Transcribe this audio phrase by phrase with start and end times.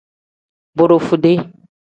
[0.75, 1.33] Borofude.